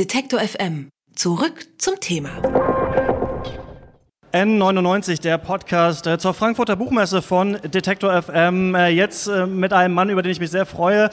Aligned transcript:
Detektor 0.00 0.40
FM. 0.40 0.88
Zurück 1.14 1.66
zum 1.76 2.00
Thema. 2.00 2.30
N99, 4.32 5.20
der 5.20 5.36
Podcast 5.36 6.06
äh, 6.06 6.16
zur 6.16 6.32
Frankfurter 6.32 6.74
Buchmesse 6.74 7.20
von 7.20 7.58
Detektor 7.62 8.22
FM. 8.22 8.74
Äh, 8.74 8.88
jetzt 8.88 9.26
äh, 9.26 9.44
mit 9.44 9.74
einem 9.74 9.92
Mann, 9.92 10.08
über 10.08 10.22
den 10.22 10.32
ich 10.32 10.40
mich 10.40 10.50
sehr 10.50 10.64
freue, 10.64 11.10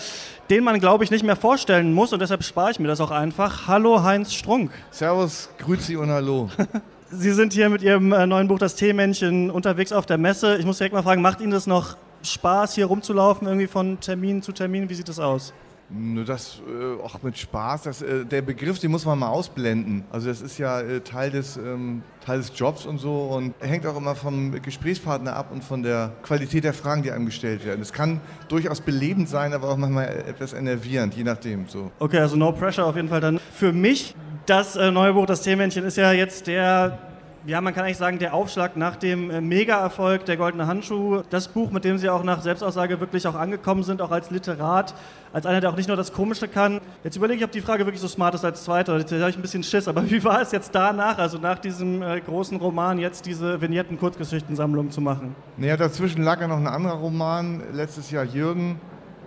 den 0.50 0.63
man, 0.63 0.79
glaube 0.79 1.04
ich, 1.04 1.12
nicht 1.12 1.26
mehr 1.26 1.36
vorstellen 1.36 1.94
muss 1.94 2.13
und 2.13 2.21
deshalb 2.21 2.46
spare 2.46 2.71
ich 2.71 2.79
mir 2.79 2.88
das 2.88 3.02
auch 3.02 3.12
einfach. 3.12 3.68
Hallo 3.68 4.04
Heinz 4.04 4.34
Strunk. 4.34 4.71
Servus, 4.90 5.50
Grüezi 5.58 5.98
und 5.98 6.10
Hallo. 6.10 6.50
Sie 7.12 7.34
sind 7.34 7.52
hier 7.52 7.70
mit 7.70 7.82
Ihrem 7.82 8.08
neuen 8.08 8.48
Buch 8.48 8.58
Das 8.58 8.76
Teemännchen 8.76 9.52
unterwegs 9.52 9.92
auf 9.92 10.06
der 10.06 10.18
Messe. 10.18 10.56
Ich 10.60 10.66
muss 10.66 10.78
direkt 10.78 10.96
mal 10.96 11.04
fragen, 11.04 11.22
macht 11.22 11.42
Ihnen 11.42 11.52
das 11.52 11.68
noch 11.68 11.98
Spaß, 12.24 12.76
hier 12.76 12.86
rumzulaufen, 12.86 13.48
irgendwie 13.48 13.68
von 13.68 14.00
Termin 14.00 14.42
zu 14.42 14.54
Termin? 14.54 14.90
Wie 14.90 14.94
sieht 14.94 15.10
das 15.10 15.20
aus? 15.20 15.54
Nur 15.90 16.26
das, 16.26 16.62
äh, 16.68 17.02
auch 17.02 17.22
mit 17.24 17.38
Spaß, 17.38 17.84
das, 17.84 18.02
äh, 18.02 18.26
der 18.26 18.42
Begriff, 18.42 18.78
den 18.80 18.92
muss 18.92 19.06
man 19.06 19.18
mal 19.20 19.30
ausblenden. 19.30 20.04
Also 20.12 20.28
das 20.28 20.42
ist 20.42 20.58
ja 20.58 20.82
äh, 20.82 21.00
Teil, 21.00 21.32
des, 21.32 21.55
ähm, 21.55 22.04
Teil 22.26 22.40
des 22.40 22.52
Jobs 22.54 22.86
und 22.86 22.98
so 22.98 23.28
und 23.28 23.54
hängt 23.59 23.86
auch 23.86 23.95
immer 23.95 24.14
vom 24.14 24.52
Gesprächspartner 24.62 25.34
ab 25.34 25.48
und 25.50 25.64
von 25.64 25.84
der 25.84 26.12
Qualität 26.23 26.66
der 26.66 26.73
Fragen, 26.73 27.04
die 27.04 27.12
einem 27.12 27.26
gestellt 27.26 27.66
werden. 27.66 27.81
Es 27.81 27.94
kann 27.94 28.20
durchaus 28.50 28.81
belebend 28.81 29.30
sein, 29.30 29.54
aber 29.54 29.70
auch 29.70 29.78
manchmal 29.78 30.08
etwas 30.28 30.52
enervierend, 30.52 31.14
je 31.14 31.23
nachdem. 31.23 31.68
So. 31.68 31.90
Okay, 32.00 32.20
also 32.20 32.36
no 32.36 32.52
pressure 32.52 32.86
auf 32.86 32.98
jeden 32.98 33.08
Fall 33.08 33.22
dann. 33.22 33.40
Für 33.54 33.72
mich, 33.72 34.14
das 34.45 34.76
äh, 34.76 34.92
neue 34.92 35.14
Buch, 35.14 35.26
das 35.26 35.42
Themenmännchen, 35.42 35.86
ist 35.86 35.95
ja 35.95 36.12
jetzt 36.12 36.48
der 36.48 37.00
ja, 37.48 37.62
man 37.62 37.74
kann 37.74 37.86
eigentlich 37.86 37.98
sagen, 37.98 38.20
der 38.20 38.34
Aufschlag 38.34 38.76
nach 38.76 38.98
dem 38.98 39.32
äh, 39.32 39.40
Mega-Erfolg 39.40 40.26
der 40.26 40.36
Goldene 40.36 40.68
Handschuh, 40.68 41.24
das 41.30 41.48
Buch, 41.48 41.72
mit 41.72 41.86
dem 41.86 41.98
Sie 41.98 42.10
auch 42.10 42.23
nach 42.23 42.42
Selbstaussage 42.42 43.00
wirklich 43.00 43.26
auch 43.26 43.36
angekommen 43.36 43.84
sind, 43.84 44.02
auch 44.02 44.12
als 44.12 44.30
Literat, 44.32 44.94
als 45.32 45.46
einer, 45.46 45.62
der 45.62 45.70
auch 45.70 45.78
nicht 45.78 45.88
nur 45.88 45.96
das 45.96 46.12
Komische 46.12 46.50
kann. 46.50 46.82
Jetzt 47.06 47.16
überlege 47.16 47.40
ich, 47.40 47.46
ob 47.46 47.52
die 47.54 47.62
Frage 47.62 47.86
wirklich 47.86 48.02
so 48.02 48.10
smart 48.10 48.36
ist 48.36 48.44
als 48.44 48.66
zweiter. 48.66 48.98
Jetzt 48.98 49.14
habe 49.14 49.30
ich 49.30 49.38
ein 49.38 49.42
bisschen 49.42 49.64
Schiss, 49.64 49.88
aber 49.88 50.04
wie 50.12 50.22
war 50.26 50.42
es 50.42 50.52
jetzt 50.52 50.76
danach, 50.76 51.20
also 51.20 51.38
nach 51.38 51.60
diesem 51.60 52.02
äh, 52.02 52.20
großen 52.20 52.58
Roman, 52.58 53.00
jetzt 53.00 53.26
diese 53.26 53.61
Vignetten-Kurzgeschichtensammlung 53.61 54.92
zu 54.92 55.00
machen? 55.00 55.34
Naja, 55.56 55.78
dazwischen 55.78 56.23
lag 56.23 56.42
ja 56.42 56.50
noch 56.50 56.58
ein 56.58 56.67
anderer 56.67 56.95
Roman, 56.95 57.64
letztes 57.72 58.11
Jahr 58.11 58.26
Jürgen. 58.26 58.82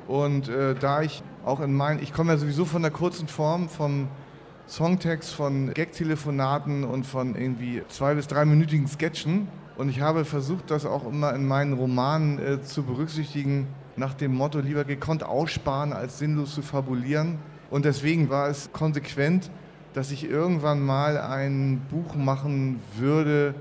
Und 0.09 0.51
äh, 0.51 0.75
da 0.75 1.01
ich 1.01 1.23
auch 1.47 1.61
in 1.61 1.73
meinen, 1.73 2.03
ich 2.03 2.13
komme 2.13 2.33
ja 2.33 2.39
sowieso 2.39 2.67
von 2.67 2.83
der 2.83 2.91
kurzen 2.91 3.29
Form, 3.29 3.71
von 3.71 4.09
Songtext 4.71 5.35
von 5.35 5.75
Gag-Telefonaten 5.75 6.85
und 6.85 7.05
von 7.05 7.35
irgendwie 7.35 7.83
zwei- 7.89 8.15
bis 8.15 8.29
dreiminütigen 8.29 8.87
Sketchen. 8.87 9.49
Und 9.77 9.89
ich 9.89 10.01
habe 10.01 10.25
versucht, 10.25 10.71
das 10.71 10.87
auch 10.87 11.09
immer 11.09 11.35
in 11.35 11.45
meinen 11.49 11.73
Romanen 11.73 12.39
äh, 12.39 12.63
zu 12.63 12.85
berücksichtigen, 12.85 13.67
nach 13.97 14.15
dem 14.15 14.33
Motto, 14.33 14.61
lieber 14.61 14.85
gekonnt 14.85 15.25
aussparen, 15.25 15.93
als 15.93 16.21
sinnlos 16.21 16.55
zu 16.55 16.63
fabulieren. 16.63 17.39
Und 17.69 17.85
deswegen 17.85 18.31
war 18.31 18.49
es 18.49 18.71
konsequent, 18.73 19.51
dass 19.93 20.13
ich 20.13 20.31
irgendwann 20.31 20.81
mal 20.81 21.19
ein 21.19 21.83
Buch 21.91 22.15
machen 22.15 22.79
würde, 22.97 23.57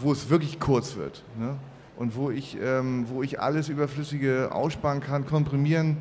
wo 0.00 0.10
es 0.10 0.28
wirklich 0.28 0.58
kurz 0.58 0.96
wird. 0.96 1.22
Ne? 1.38 1.54
Und 1.96 2.16
wo 2.16 2.30
ich, 2.30 2.58
ähm, 2.60 3.06
wo 3.08 3.22
ich 3.22 3.40
alles 3.40 3.68
Überflüssige 3.68 4.50
aussparen 4.50 4.98
kann, 4.98 5.24
komprimieren, 5.24 5.98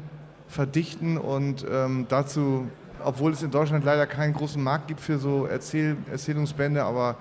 verdichten 0.47 1.19
und 1.19 1.63
ähm, 1.71 2.07
dazu 2.09 2.67
obwohl 3.07 3.31
es 3.31 3.41
in 3.41 3.51
Deutschland 3.51 3.85
leider 3.85 4.05
keinen 4.05 4.33
großen 4.33 4.61
Markt 4.61 4.89
gibt 4.89 4.99
für 4.99 5.17
so 5.17 5.45
Erzähl 5.45 5.95
Erzählungsbände, 6.11 6.83
aber 6.83 7.15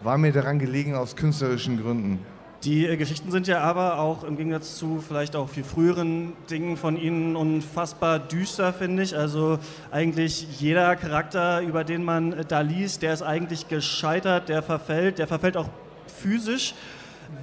war 0.00 0.16
mir 0.16 0.32
daran 0.32 0.58
gelegen 0.58 0.94
aus 0.94 1.16
künstlerischen 1.16 1.82
Gründen. 1.82 2.20
Die 2.62 2.86
äh, 2.86 2.96
Geschichten 2.96 3.32
sind 3.32 3.48
ja 3.48 3.58
aber 3.58 3.98
auch 3.98 4.22
im 4.22 4.36
Gegensatz 4.36 4.76
zu 4.76 5.02
vielleicht 5.06 5.34
auch 5.34 5.48
viel 5.48 5.64
früheren 5.64 6.32
Dingen 6.48 6.76
von 6.76 6.96
Ihnen 6.96 7.34
unfassbar 7.34 8.20
düster, 8.20 8.72
finde 8.72 9.02
ich. 9.02 9.16
Also 9.16 9.58
eigentlich 9.90 10.60
jeder 10.60 10.94
Charakter, 10.94 11.60
über 11.60 11.82
den 11.82 12.04
man 12.04 12.44
da 12.46 12.60
liest, 12.60 13.02
der 13.02 13.12
ist 13.12 13.22
eigentlich 13.22 13.66
gescheitert, 13.66 14.48
der 14.48 14.62
verfällt, 14.62 15.18
der 15.18 15.26
verfällt 15.26 15.56
auch 15.56 15.68
physisch. 16.06 16.74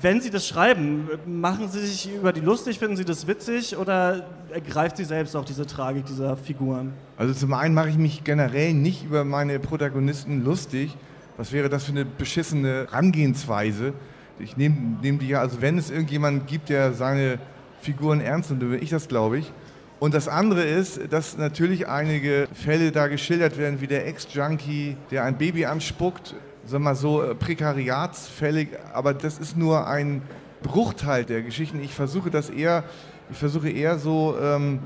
Wenn 0.01 0.21
Sie 0.21 0.29
das 0.29 0.47
schreiben, 0.47 1.09
machen 1.25 1.69
Sie 1.69 1.85
sich 1.85 2.13
über 2.13 2.31
die 2.31 2.39
lustig, 2.39 2.79
finden 2.79 2.95
Sie 2.95 3.05
das 3.05 3.27
witzig 3.27 3.75
oder 3.75 4.25
ergreift 4.51 4.97
Sie 4.97 5.03
selbst 5.03 5.35
auch 5.35 5.45
diese 5.45 5.66
Tragik 5.66 6.05
dieser 6.05 6.38
Figuren? 6.38 6.94
Also 7.17 7.33
zum 7.33 7.53
einen 7.53 7.73
mache 7.73 7.89
ich 7.89 7.97
mich 7.97 8.23
generell 8.23 8.73
nicht 8.73 9.05
über 9.05 9.23
meine 9.23 9.59
Protagonisten 9.59 10.44
lustig. 10.44 10.95
Was 11.38 11.51
wäre 11.51 11.69
das 11.69 11.85
für 11.85 11.91
eine 11.91 12.05
beschissene 12.05 12.88
Herangehensweise? 12.89 13.94
Ich 14.39 14.55
nehme 14.55 14.97
nehm 15.01 15.19
die 15.19 15.28
ja, 15.28 15.41
also 15.41 15.61
wenn 15.61 15.78
es 15.78 15.89
irgendjemanden 15.89 16.45
gibt, 16.45 16.69
der 16.69 16.94
seine 16.94 17.39
Figuren 17.81 18.22
ernst 18.22 18.49
nimmt, 18.49 18.61
dann 18.63 18.72
bin 18.72 18.81
ich 18.81 18.89
das, 18.89 19.07
glaube 19.07 19.39
ich. 19.39 19.51
Und 19.99 20.13
das 20.13 20.29
andere 20.29 20.63
ist, 20.63 21.11
dass 21.11 21.38
natürlich 21.38 21.89
einige 21.89 22.47
Fälle 22.53 22.91
da 22.91 23.07
geschildert 23.07 23.57
werden, 23.57 23.81
wie 23.81 23.88
der 23.88 24.07
Ex-Junkie, 24.07 24.95
der 25.11 25.25
ein 25.25 25.38
Baby 25.38 25.66
anspuckt 25.66 26.35
sagen 26.69 26.84
wir 26.84 26.90
mal 26.91 26.96
so, 26.96 27.24
äh, 27.24 27.34
prekariatsfällig, 27.34 28.69
aber 28.94 29.13
das 29.16 29.40
ist 29.40 29.57
nur 29.57 29.88
ein 29.88 30.22
Bruchteil 30.62 31.25
der 31.25 31.41
Geschichten. 31.41 31.80
Ich 31.81 31.94
versuche 31.94 32.30
das 32.30 32.50
eher, 32.50 32.84
ich 33.31 33.38
versuche 33.38 33.69
eher 33.69 33.97
so 33.97 34.35
ähm, 34.40 34.79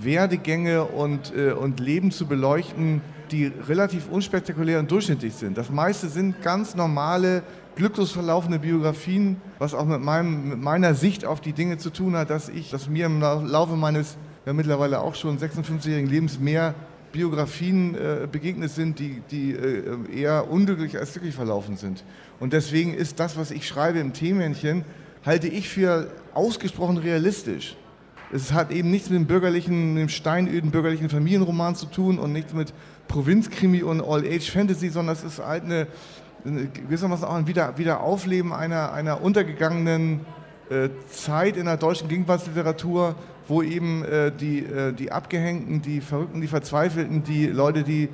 Werdegänge 0.00 0.84
und, 0.84 1.34
äh, 1.36 1.52
und 1.52 1.80
Leben 1.80 2.12
zu 2.12 2.26
beleuchten, 2.26 3.02
die 3.30 3.52
relativ 3.68 4.08
unspektakulär 4.08 4.78
und 4.78 4.90
durchschnittlich 4.90 5.34
sind. 5.34 5.58
Das 5.58 5.68
meiste 5.68 6.08
sind 6.08 6.40
ganz 6.40 6.74
normale, 6.74 7.42
glücklos 7.76 8.10
verlaufende 8.10 8.58
Biografien, 8.58 9.36
was 9.58 9.74
auch 9.74 9.84
mit, 9.84 10.00
meinem, 10.00 10.48
mit 10.48 10.62
meiner 10.62 10.94
Sicht 10.94 11.26
auf 11.26 11.42
die 11.42 11.52
Dinge 11.52 11.76
zu 11.76 11.90
tun 11.90 12.16
hat, 12.16 12.30
dass 12.30 12.48
ich, 12.48 12.70
dass 12.70 12.88
mir 12.88 13.04
im 13.04 13.20
Laufe 13.20 13.76
meines 13.76 14.16
ja 14.46 14.54
mittlerweile 14.54 15.00
auch 15.00 15.14
schon 15.14 15.38
56-jährigen 15.38 16.08
Lebens 16.08 16.40
mehr 16.40 16.74
Biografien 17.12 17.94
äh, 17.94 18.26
begegnet 18.30 18.70
sind, 18.70 18.98
die, 18.98 19.22
die 19.30 19.52
äh, 19.52 19.96
eher 20.14 20.50
unglücklich 20.50 20.98
als 20.98 21.12
glücklich 21.12 21.34
verlaufen 21.34 21.76
sind. 21.76 22.04
Und 22.40 22.52
deswegen 22.52 22.94
ist 22.94 23.18
das, 23.20 23.36
was 23.36 23.50
ich 23.50 23.66
schreibe 23.66 23.98
im 23.98 24.12
Themenchen, 24.12 24.84
halte 25.24 25.48
ich 25.48 25.68
für 25.68 26.10
ausgesprochen 26.34 26.98
realistisch. 26.98 27.76
Es 28.30 28.52
hat 28.52 28.70
eben 28.70 28.90
nichts 28.90 29.08
mit 29.08 29.18
dem 29.18 29.26
bürgerlichen, 29.26 29.94
mit 29.94 30.02
dem 30.02 30.08
steinöden 30.08 30.70
bürgerlichen 30.70 31.08
Familienroman 31.08 31.74
zu 31.74 31.86
tun 31.86 32.18
und 32.18 32.32
nichts 32.32 32.52
mit 32.52 32.74
Provinzkrimi 33.08 33.82
und 33.82 34.02
All-Age-Fantasy, 34.02 34.90
sondern 34.90 35.16
es 35.16 35.24
ist 35.24 35.38
halt 35.38 35.64
eine, 35.64 35.86
gewissermaßen 36.44 37.24
auch 37.26 37.34
ein 37.34 37.46
Wieder, 37.46 37.78
Wiederaufleben 37.78 38.52
einer, 38.52 38.92
einer 38.92 39.22
untergegangenen 39.22 40.20
äh, 40.68 40.90
Zeit 41.10 41.56
in 41.56 41.64
der 41.64 41.78
deutschen 41.78 42.08
Gegenwartsliteratur, 42.08 43.14
wo 43.48 43.62
eben 43.62 44.04
äh, 44.04 44.30
die, 44.30 44.60
äh, 44.60 44.92
die 44.92 45.10
Abgehängten, 45.10 45.82
die 45.82 46.00
Verrückten, 46.00 46.40
die 46.40 46.46
Verzweifelten, 46.46 47.24
die 47.24 47.46
Leute, 47.46 47.82
die 47.82 48.08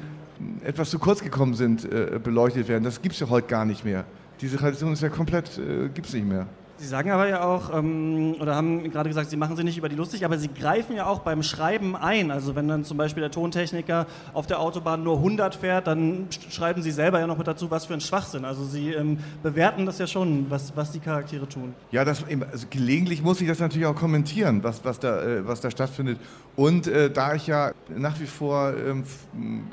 etwas 0.65 0.91
zu 0.91 0.99
kurz 0.99 1.23
gekommen 1.23 1.55
sind, 1.55 1.85
äh, 1.85 2.19
beleuchtet 2.23 2.69
werden. 2.69 2.85
Das 2.85 3.03
gibt 3.03 3.15
es 3.15 3.21
ja 3.21 3.29
heute 3.29 3.49
gar 3.49 3.65
nicht 3.65 3.85
mehr. 3.85 4.05
Diese 4.41 4.57
Tradition 4.57 4.93
ist 4.93 5.03
ja 5.03 5.09
komplett, 5.09 5.59
äh, 5.59 5.89
gibt 5.89 6.07
es 6.07 6.15
nicht 6.15 6.27
mehr. 6.27 6.47
Sie 6.77 6.87
sagen 6.87 7.11
aber 7.13 7.29
ja 7.29 7.45
auch, 7.45 7.73
ähm, 7.73 8.35
oder 8.41 8.57
haben 8.57 8.91
gerade 8.91 9.09
gesagt, 9.09 9.31
Sie 9.31 9.37
machen 9.37 9.55
sich 9.55 9.65
nicht 9.65 9.79
über 9.79 9.89
die 9.89 9.95
lustig, 9.95 10.25
aber 10.25 10.39
Sie 10.39 10.49
greifen 10.49 10.97
ja 10.97 11.07
auch 11.07 11.21
beim 11.21 11.43
Schreiben 11.45 11.95
ein. 11.95 12.33
Also 12.33 12.57
wenn 12.57 12.67
dann 12.67 12.85
zum 12.85 12.97
Beispiel 12.97 13.21
der 13.21 13.31
Tontechniker 13.31 14.07
auf 14.33 14.47
der 14.47 14.59
Autobahn 14.59 15.05
nur 15.05 15.19
100 15.19 15.55
fährt, 15.55 15.87
dann 15.87 16.27
schreiben 16.51 16.83
Sie 16.83 16.91
selber 16.91 17.21
ja 17.21 17.29
noch 17.29 17.39
mit 17.39 17.47
dazu, 17.47 17.71
was 17.71 17.87
für 17.87 17.95
ein 17.95 18.01
Schwachsinn. 18.01 18.45
Also 18.45 18.65
Sie 18.65 18.93
ähm, 18.93 19.19
bewerten 19.43 19.87
das 19.87 19.99
ja 19.99 20.09
schon, 20.09 20.51
was, 20.51 20.77
was 20.77 20.91
die 20.91 20.99
Charaktere 20.99 21.49
tun. 21.49 21.75
Ja, 21.93 22.05
das, 22.05 22.25
also 22.51 22.67
gelegentlich 22.71 23.23
muss 23.23 23.41
ich 23.41 23.47
das 23.47 23.61
natürlich 23.61 23.87
auch 23.87 23.95
kommentieren, 23.95 24.65
was, 24.65 24.85
was, 24.85 24.99
da, 24.99 25.23
äh, 25.23 25.47
was 25.47 25.61
da 25.61 25.71
stattfindet. 25.71 26.19
Und 26.57 26.89
äh, 26.89 27.11
da 27.11 27.35
ich 27.35 27.47
ja 27.47 27.73
nach 27.89 28.19
wie 28.21 28.27
vor, 28.27 28.75
ähm, 28.77 29.05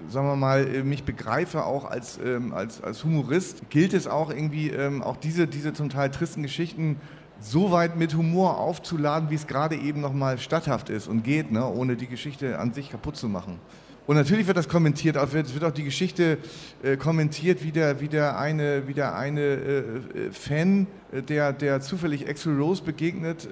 sagen 0.07 0.27
wir 0.27 0.35
mal, 0.35 0.67
äh, 0.67 0.83
mich 0.83 1.03
begreife 1.03 1.65
auch 1.65 1.85
als, 1.85 2.19
ähm, 2.23 2.53
als, 2.53 2.81
als 2.83 3.03
Humorist, 3.03 3.69
gilt 3.69 3.93
es 3.93 4.07
auch 4.07 4.29
irgendwie, 4.29 4.69
ähm, 4.69 5.01
auch 5.01 5.17
diese, 5.17 5.47
diese 5.47 5.73
zum 5.73 5.89
Teil 5.89 6.11
tristen 6.11 6.43
Geschichten 6.43 6.90
so 7.41 7.71
weit 7.71 7.97
mit 7.97 8.15
Humor 8.15 8.59
aufzuladen, 8.59 9.29
wie 9.29 9.35
es 9.35 9.47
gerade 9.47 9.75
eben 9.75 9.99
nochmal 10.01 10.37
statthaft 10.37 10.89
ist 10.89 11.07
und 11.07 11.23
geht, 11.23 11.51
ne, 11.51 11.65
ohne 11.65 11.95
die 11.95 12.07
Geschichte 12.07 12.59
an 12.59 12.73
sich 12.73 12.89
kaputt 12.91 13.17
zu 13.17 13.27
machen. 13.27 13.59
Und 14.07 14.15
natürlich 14.15 14.47
wird 14.47 14.57
das 14.57 14.67
kommentiert, 14.67 15.15
es 15.15 15.53
wird 15.53 15.63
auch 15.63 15.71
die 15.71 15.83
Geschichte 15.83 16.37
äh, 16.83 16.97
kommentiert, 16.97 17.63
wie 17.63 17.71
der, 17.71 18.01
wie 18.01 18.07
der 18.07 18.37
eine, 18.37 18.87
wie 18.87 18.93
der 18.93 19.15
eine 19.15 19.41
äh, 19.41 19.79
äh 19.79 20.31
Fan, 20.31 20.87
äh, 21.11 21.21
der, 21.21 21.53
der 21.53 21.81
zufällig 21.81 22.27
Axel 22.27 22.57
Rose 22.59 22.83
begegnet, 22.83 23.47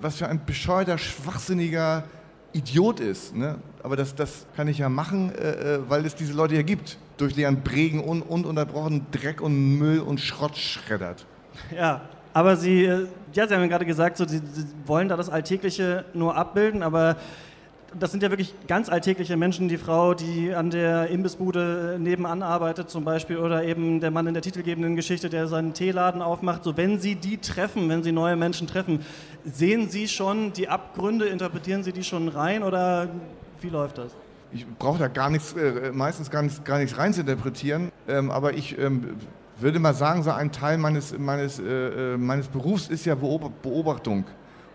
was 0.00 0.16
für 0.16 0.28
ein 0.28 0.44
bescheuerter, 0.44 0.98
schwachsinniger 0.98 2.04
Idiot 2.52 3.00
ist. 3.00 3.36
Ne? 3.36 3.58
Aber 3.82 3.96
das, 3.96 4.14
das 4.14 4.46
kann 4.56 4.68
ich 4.68 4.78
ja 4.78 4.88
machen, 4.88 5.32
äh, 5.34 5.76
äh 5.76 5.80
weil 5.88 6.04
es 6.04 6.14
diese 6.14 6.32
Leute 6.32 6.56
ja 6.56 6.62
gibt, 6.62 6.98
durch 7.16 7.34
deren 7.34 7.62
Prägen 7.62 8.02
un, 8.02 8.22
ununterbrochen 8.22 9.06
Dreck 9.12 9.40
und 9.40 9.78
Müll 9.78 10.00
und 10.00 10.20
Schrott 10.20 10.56
schreddert. 10.56 11.24
Ja, 11.74 12.02
aber 12.34 12.56
Sie, 12.56 12.84
äh, 12.84 13.06
ja, 13.32 13.48
Sie 13.48 13.54
haben 13.54 13.62
ja 13.62 13.68
gerade 13.68 13.86
gesagt, 13.86 14.18
so, 14.18 14.26
Sie, 14.26 14.38
Sie 14.52 14.66
wollen 14.86 15.08
da 15.08 15.16
das 15.16 15.30
Alltägliche 15.30 16.04
nur 16.12 16.36
abbilden, 16.36 16.82
aber 16.82 17.16
das 17.98 18.10
sind 18.10 18.24
ja 18.24 18.30
wirklich 18.30 18.52
ganz 18.66 18.88
alltägliche 18.88 19.36
Menschen, 19.36 19.68
die 19.68 19.78
Frau, 19.78 20.14
die 20.14 20.52
an 20.52 20.70
der 20.70 21.08
Imbissbude 21.08 21.96
nebenan 22.00 22.42
arbeitet 22.42 22.90
zum 22.90 23.04
Beispiel 23.04 23.38
oder 23.38 23.62
eben 23.62 24.00
der 24.00 24.10
Mann 24.10 24.26
in 24.26 24.34
der 24.34 24.42
titelgebenden 24.42 24.96
Geschichte, 24.96 25.30
der 25.30 25.46
seinen 25.46 25.74
Teeladen 25.74 26.20
aufmacht. 26.20 26.64
So, 26.64 26.76
wenn 26.76 26.98
Sie 26.98 27.14
die 27.14 27.38
treffen, 27.38 27.88
wenn 27.88 28.02
Sie 28.02 28.10
neue 28.10 28.34
Menschen 28.34 28.66
treffen, 28.66 29.00
sehen 29.44 29.88
Sie 29.88 30.08
schon 30.08 30.52
die 30.52 30.68
Abgründe, 30.68 31.26
interpretieren 31.26 31.84
Sie 31.84 31.92
die 31.92 32.02
schon 32.02 32.28
rein 32.28 32.64
oder 32.64 33.08
wie 33.60 33.68
läuft 33.70 33.98
das? 33.98 34.10
ich 34.54 34.66
brauche 34.78 34.98
da 34.98 35.08
gar 35.08 35.30
nichts, 35.30 35.52
äh, 35.54 35.90
meistens 35.92 36.30
gar 36.30 36.42
nichts, 36.42 36.62
gar 36.62 36.78
nichts 36.78 36.96
reinzuinterpretieren, 36.96 37.90
ähm, 38.06 38.30
aber 38.30 38.54
ich 38.54 38.78
ähm, 38.78 39.16
würde 39.64 39.78
mal 39.78 39.94
sagen, 39.94 40.22
so 40.22 40.30
ein 40.30 40.52
Teil 40.52 40.78
meines, 40.78 41.18
meines, 41.18 41.58
äh, 41.58 41.64
äh 42.14 42.16
meines 42.18 42.48
Berufs 42.48 42.88
ist 42.88 43.06
ja 43.06 43.14
Beobachtung. 43.14 44.24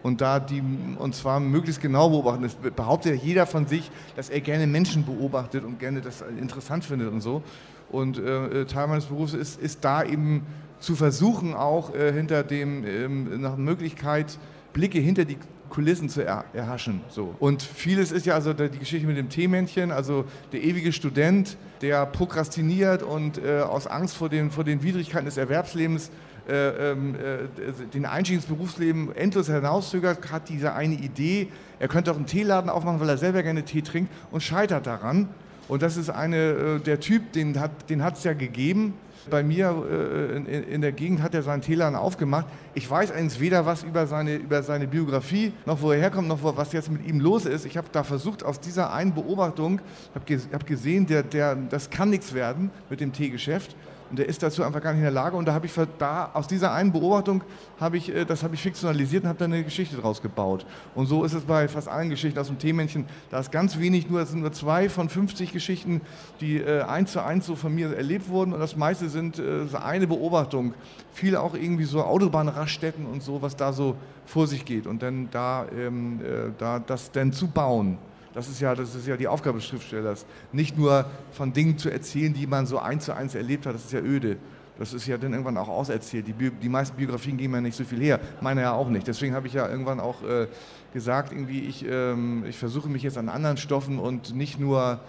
Und 0.01 0.21
da 0.21 0.39
die, 0.39 0.63
und 0.97 1.13
zwar 1.13 1.39
möglichst 1.39 1.81
genau 1.81 2.09
beobachten. 2.09 2.43
Das 2.43 2.55
behauptet 2.55 3.15
ja 3.15 3.21
jeder 3.21 3.45
von 3.45 3.67
sich, 3.67 3.91
dass 4.15 4.29
er 4.29 4.39
gerne 4.41 4.65
Menschen 4.65 5.05
beobachtet 5.05 5.63
und 5.63 5.77
gerne 5.77 6.01
das 6.01 6.23
interessant 6.39 6.85
findet 6.85 7.11
und 7.11 7.21
so. 7.21 7.43
Und 7.91 8.17
äh, 8.17 8.61
äh 8.61 8.65
Teil 8.65 8.87
meines 8.87 9.05
Berufs 9.05 9.33
ist, 9.33 9.61
ist 9.61 9.83
da 9.83 10.03
eben 10.03 10.45
zu 10.79 10.95
versuchen, 10.95 11.53
auch 11.53 11.93
äh, 11.93 12.13
hinter 12.13 12.43
dem, 12.43 12.85
ähm, 12.85 13.41
nach 13.41 13.57
Möglichkeit, 13.57 14.39
Blicke 14.73 14.99
hinter 14.99 15.25
die 15.25 15.37
Kulissen 15.69 16.09
zu 16.09 16.25
er, 16.25 16.45
erhaschen. 16.53 17.01
So. 17.09 17.35
Und 17.39 17.61
vieles 17.61 18.11
ist 18.11 18.25
ja 18.25 18.33
also 18.33 18.53
die 18.53 18.79
Geschichte 18.79 19.05
mit 19.05 19.17
dem 19.17 19.29
Teemännchen, 19.29 19.91
also 19.91 20.25
der 20.51 20.63
ewige 20.63 20.91
Student, 20.93 21.57
der 21.81 22.05
prokrastiniert 22.05 23.03
und 23.03 23.37
äh, 23.37 23.61
aus 23.61 23.87
Angst 23.87 24.17
vor 24.17 24.29
den, 24.29 24.51
vor 24.51 24.63
den 24.63 24.83
Widrigkeiten 24.83 25.25
des 25.25 25.37
Erwerbslebens 25.37 26.11
äh, 26.47 26.91
ähm, 26.91 27.15
äh, 27.15 27.85
den 27.93 28.05
Einstieg 28.05 28.37
ins 28.37 28.45
Berufsleben 28.45 29.15
endlos 29.15 29.47
hinauszögert, 29.47 30.31
hat 30.31 30.49
diese 30.49 30.73
eine 30.73 30.95
Idee, 30.95 31.47
er 31.79 31.87
könnte 31.87 32.11
auch 32.11 32.15
einen 32.15 32.25
Teeladen 32.25 32.69
aufmachen, 32.69 32.99
weil 32.99 33.09
er 33.09 33.17
selber 33.17 33.43
gerne 33.43 33.63
Tee 33.63 33.81
trinkt 33.81 34.11
und 34.31 34.41
scheitert 34.41 34.87
daran. 34.87 35.29
Und 35.67 35.83
das 35.83 35.97
ist 35.97 36.09
eine, 36.09 36.37
äh, 36.37 36.79
der 36.79 36.99
Typ, 36.99 37.31
den 37.33 37.59
hat 37.59 38.17
es 38.17 38.23
ja 38.23 38.33
gegeben, 38.33 38.95
bei 39.29 39.43
mir 39.43 39.85
äh, 39.89 40.37
in, 40.37 40.45
in, 40.45 40.81
der 40.81 40.91
Gegend 40.91 41.21
hat 41.21 41.33
er 41.33 41.43
seinen 41.43 41.61
Teeladen 41.61 41.95
aufgemacht. 41.95 42.45
Ich 42.73 42.89
weiß 42.89 43.11
eigentlich 43.11 43.39
weder 43.39 43.65
was 43.65 43.83
über 43.83 44.07
seine, 44.07 44.35
über 44.35 44.63
seine 44.63 44.87
Biografie, 44.87 45.53
noch 45.65 45.81
wo 45.81 45.91
er 45.91 45.99
herkommt, 45.99 46.27
noch 46.27 46.39
was 46.43 46.71
jetzt 46.73 46.91
mit 46.91 47.05
ihm 47.05 47.19
los 47.19 47.45
ist. 47.45 47.65
Ich 47.65 47.77
habe 47.77 47.87
da 47.91 48.03
versucht, 48.03 48.43
aus 48.43 48.59
dieser 48.59 48.93
einen 48.93 49.13
Beobachtung, 49.13 49.81
habe 50.15 50.39
hab 50.53 50.65
gesehen, 50.65 51.05
der, 51.05 51.23
der, 51.23 51.55
das 51.55 51.89
kann 51.89 52.09
nichts 52.09 52.33
werden 52.33 52.71
mit 52.89 52.99
dem 53.01 53.13
Teegeschäft. 53.13 53.75
Und 54.09 54.19
der 54.19 54.27
ist 54.27 54.41
dazu 54.41 54.63
einfach 54.63 54.81
gar 54.81 54.91
nicht 54.91 54.99
in 54.99 55.03
der 55.03 55.11
Lage. 55.11 55.37
Und 55.37 55.45
da 55.45 55.53
habe 55.53 55.65
ich 55.65 55.73
da 55.97 56.31
aus 56.33 56.47
dieser 56.47 56.73
einen 56.73 56.91
Beobachtung 56.91 57.43
habe 57.79 57.97
ich, 57.97 58.13
äh, 58.13 58.25
das 58.25 58.43
habe 58.43 58.55
ich 58.55 58.61
fiktionalisiert 58.61 59.23
und 59.23 59.29
habe 59.29 59.39
da 59.39 59.45
eine 59.45 59.63
Geschichte 59.63 59.95
draus 59.97 60.21
gebaut. 60.21 60.65
Und 60.95 61.05
so 61.05 61.23
ist 61.23 61.33
es 61.33 61.43
bei 61.43 61.67
fast 61.67 61.87
allen 61.87 62.09
Geschichten 62.09 62.39
aus 62.39 62.47
dem 62.47 62.57
Teemännchen. 62.57 63.05
Da 63.29 63.39
ist 63.39 63.51
ganz 63.51 63.77
wenig, 63.77 64.09
nur 64.09 64.21
es 64.21 64.31
sind 64.31 64.41
nur 64.41 64.51
zwei 64.51 64.89
von 64.89 65.09
50 65.09 65.53
Geschichten, 65.53 66.01
die 66.41 66.57
äh, 66.57 66.81
eins 66.81 67.11
zu 67.11 67.23
eins 67.23 67.45
so 67.45 67.55
von 67.55 67.73
mir 67.73 67.95
erlebt 67.95 68.29
wurden. 68.29 68.53
Und 68.53 68.59
das 68.59 68.75
meiste 68.75 69.09
sind 69.09 69.39
äh, 69.39 69.65
eine 69.81 70.07
Beobachtung. 70.07 70.73
Viel 71.13 71.35
auch 71.35 71.53
irgendwie 71.53 71.85
so 71.85 72.03
Autobahnraststätten 72.03 73.05
und 73.05 73.23
so, 73.23 73.41
was 73.41 73.55
da 73.55 73.73
so 73.73 73.95
vor 74.25 74.47
sich 74.47 74.65
geht. 74.65 74.87
Und 74.87 75.01
dann 75.01 75.29
da, 75.31 75.65
ähm, 75.75 76.19
äh, 76.21 76.51
da 76.57 76.79
das 76.79 77.11
dann 77.11 77.31
zu 77.31 77.47
bauen. 77.47 77.97
Das 78.33 78.47
ist 78.47 78.59
ja, 78.59 78.75
das 78.75 78.93
ist 78.95 79.07
ja 79.07 79.17
die 79.17 79.27
Aufgabe 79.27 79.57
des 79.57 79.67
Schriftstellers. 79.67 80.25
Nicht 80.51 80.77
nur 80.77 81.05
von 81.31 81.51
Dingen 81.51 81.77
zu 81.77 81.89
erzählen, 81.89 82.33
die 82.33 82.45
man 82.45 82.65
so 82.65 82.79
eins 82.79 83.05
zu 83.05 83.15
eins 83.15 83.35
erlebt 83.35 83.65
hat, 83.65 83.75
das 83.75 83.85
ist 83.85 83.93
ja 83.93 84.01
öde. 84.01 84.37
Das 84.77 84.93
ist 84.93 85.07
ja 85.07 85.17
dann 85.17 85.33
irgendwann 85.33 85.57
auch 85.57 85.67
auserzählt. 85.67 86.27
Die, 86.27 86.31
Bi 86.31 86.51
die 86.51 86.69
meisten 86.69 86.95
Biografien 86.95 87.35
geben 87.35 87.53
ja 87.53 87.61
nicht 87.61 87.75
so 87.75 87.83
viel 87.83 87.99
her. 87.99 88.19
Meine 88.39 88.61
ja 88.61 88.71
auch 88.71 88.87
nicht. 88.87 89.07
Deswegen 89.07 89.35
habe 89.35 89.47
ich 89.47 89.53
ja 89.53 89.67
irgendwann 89.67 89.99
auch 89.99 90.23
äh, 90.23 90.47
gesagt, 90.93 91.33
irgendwie, 91.33 91.61
ich, 91.61 91.85
ähm, 91.85 92.45
ich 92.47 92.57
versuche 92.57 92.87
mich 92.87 93.03
jetzt 93.03 93.17
an 93.17 93.27
anderen 93.27 93.57
Stoffen 93.57 93.99
und 93.99 94.33
nicht 94.33 94.57
nur 94.57 95.01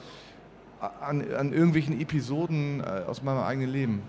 an, 0.80 1.24
an 1.34 1.52
irgendwelchen 1.52 2.00
Episoden 2.00 2.80
äh, 2.80 3.02
aus 3.06 3.22
meinem 3.22 3.42
eigenen 3.42 3.70
Leben. 3.70 4.02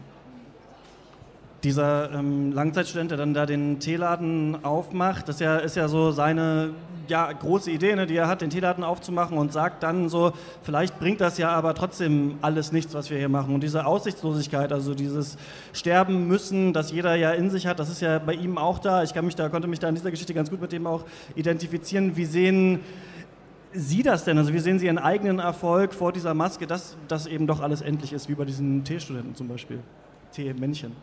Dieser 1.63 2.11
ähm, 2.11 2.51
Langzeitstudent, 2.51 3.11
der 3.11 3.17
dann 3.17 3.33
da 3.33 3.45
den 3.45 3.79
Teeladen 3.79 4.63
aufmacht, 4.63 5.27
das 5.27 5.35
ist 5.35 5.41
ja, 5.41 5.57
ist 5.57 5.75
ja 5.75 5.87
so 5.87 6.11
seine 6.11 6.73
ja, 7.11 7.31
große 7.31 7.69
Idee, 7.69 7.95
ne, 7.95 8.07
die 8.07 8.15
er 8.15 8.27
hat, 8.27 8.41
den 8.41 8.49
Teeladen 8.49 8.83
aufzumachen 8.83 9.37
und 9.37 9.51
sagt 9.51 9.83
dann 9.83 10.09
so, 10.09 10.31
vielleicht 10.63 10.97
bringt 10.99 11.21
das 11.21 11.37
ja 11.37 11.49
aber 11.49 11.75
trotzdem 11.75 12.35
alles 12.41 12.71
nichts, 12.71 12.93
was 12.93 13.09
wir 13.09 13.17
hier 13.17 13.29
machen. 13.29 13.53
Und 13.53 13.61
diese 13.61 13.85
Aussichtslosigkeit, 13.85 14.71
also 14.71 14.95
dieses 14.95 15.37
Sterben 15.73 16.27
müssen, 16.27 16.73
das 16.73 16.91
jeder 16.91 17.15
ja 17.15 17.31
in 17.31 17.49
sich 17.49 17.67
hat, 17.67 17.79
das 17.79 17.89
ist 17.89 18.01
ja 18.01 18.17
bei 18.17 18.33
ihm 18.33 18.57
auch 18.57 18.79
da. 18.79 19.03
Ich 19.03 19.13
kann 19.13 19.25
mich 19.25 19.35
da, 19.35 19.49
konnte 19.49 19.67
mich 19.67 19.79
da 19.79 19.89
in 19.89 19.95
dieser 19.95 20.09
Geschichte 20.09 20.33
ganz 20.33 20.49
gut 20.49 20.61
mit 20.61 20.71
dem 20.71 20.87
auch 20.87 21.03
identifizieren. 21.35 22.15
Wie 22.15 22.25
sehen 22.25 22.79
Sie 23.73 24.03
das 24.03 24.23
denn? 24.23 24.37
Also 24.37 24.53
wie 24.53 24.59
sehen 24.59 24.79
Sie 24.79 24.85
Ihren 24.85 24.97
eigenen 24.97 25.39
Erfolg 25.39 25.93
vor 25.93 26.13
dieser 26.13 26.33
Maske, 26.33 26.65
dass 26.65 26.97
das 27.09 27.25
eben 27.25 27.45
doch 27.45 27.59
alles 27.59 27.81
endlich 27.81 28.13
ist, 28.13 28.29
wie 28.29 28.35
bei 28.35 28.45
diesen 28.45 28.83
Teestudenten 28.85 29.35
zum 29.35 29.47
Beispiel, 29.47 29.79
Teemännchen? 30.31 30.93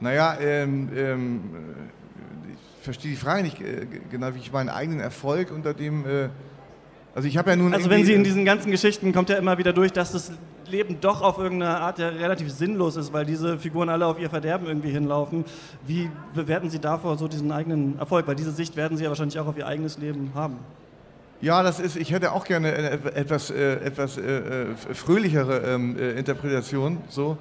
Naja, 0.00 0.38
ähm, 0.40 0.88
ähm, 0.96 1.40
ich 2.52 2.84
verstehe 2.84 3.10
die 3.10 3.16
Frage 3.16 3.42
nicht 3.42 3.60
äh, 3.60 3.86
genau, 4.10 4.34
wie 4.34 4.38
ich 4.38 4.50
meinen 4.50 4.70
eigenen 4.70 5.00
Erfolg 5.00 5.50
unter 5.50 5.74
dem. 5.74 6.06
Äh, 6.06 6.28
also 7.14 7.28
ich 7.28 7.36
habe 7.36 7.50
ja 7.50 7.56
nun. 7.56 7.74
Also 7.74 7.90
wenn 7.90 8.04
Sie 8.04 8.14
in 8.14 8.24
diesen 8.24 8.44
ganzen 8.44 8.70
Geschichten 8.70 9.12
kommt 9.12 9.28
ja 9.28 9.36
immer 9.36 9.58
wieder 9.58 9.72
durch, 9.72 9.92
dass 9.92 10.12
das 10.12 10.32
Leben 10.70 11.00
doch 11.00 11.20
auf 11.20 11.38
irgendeine 11.38 11.78
Art 11.78 11.98
ja 11.98 12.08
relativ 12.08 12.50
sinnlos 12.50 12.96
ist, 12.96 13.12
weil 13.12 13.26
diese 13.26 13.58
Figuren 13.58 13.88
alle 13.88 14.06
auf 14.06 14.18
ihr 14.18 14.30
Verderben 14.30 14.66
irgendwie 14.66 14.90
hinlaufen. 14.90 15.44
Wie 15.86 16.10
bewerten 16.34 16.70
Sie 16.70 16.78
davor 16.78 17.18
so 17.18 17.28
diesen 17.28 17.52
eigenen 17.52 17.98
Erfolg? 17.98 18.26
Weil 18.26 18.36
diese 18.36 18.52
Sicht 18.52 18.76
werden 18.76 18.96
Sie 18.96 19.04
ja 19.04 19.10
wahrscheinlich 19.10 19.38
auch 19.38 19.48
auf 19.48 19.58
Ihr 19.58 19.66
eigenes 19.66 19.98
Leben 19.98 20.30
haben. 20.34 20.58
Ja, 21.42 21.62
das 21.62 21.80
ist, 21.80 21.96
ich 21.96 22.12
hätte 22.12 22.32
auch 22.32 22.44
gerne 22.44 22.72
etwas, 22.72 23.50
äh, 23.50 23.76
etwas 23.76 24.18
äh, 24.18 24.20
äh, 24.20 24.66
fröhlichere 24.94 25.62
ähm, 25.74 25.96
äh, 25.98 26.12
Interpretation. 26.12 26.98
So 27.08 27.38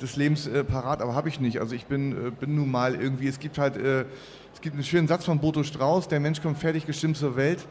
des 0.00 0.16
Lebens 0.16 0.46
äh, 0.46 0.64
parat, 0.64 1.02
aber 1.02 1.14
habe 1.14 1.28
ich 1.28 1.40
nicht. 1.40 1.60
Also 1.60 1.74
ich 1.74 1.86
bin, 1.86 2.12
äh, 2.12 2.30
bin 2.30 2.54
nun 2.54 2.70
mal 2.70 2.94
irgendwie, 2.94 3.28
es 3.28 3.38
gibt 3.38 3.58
halt, 3.58 3.76
äh, 3.76 4.04
es 4.54 4.60
gibt 4.60 4.74
einen 4.74 4.84
schönen 4.84 5.08
Satz 5.08 5.24
von 5.24 5.38
Boto 5.38 5.62
Strauß, 5.62 6.08
der 6.08 6.20
Mensch 6.20 6.42
kommt 6.42 6.58
fertig 6.58 6.86
gestimmt 6.86 7.16
zur 7.16 7.36
Welt. 7.36 7.66